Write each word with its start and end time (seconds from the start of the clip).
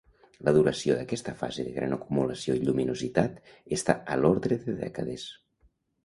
La 0.45 0.51
duració 0.53 0.93
d'aquesta 0.99 1.33
fase 1.41 1.65
de 1.67 1.73
gran 1.75 1.91
acumulació 1.97 2.55
i 2.59 2.63
lluminositat 2.69 3.37
està 3.77 3.95
a 4.15 4.17
l'ordre 4.23 4.57
de 4.65 4.75
dècades. 4.81 5.27